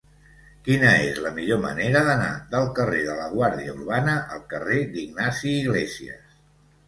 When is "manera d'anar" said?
1.65-2.31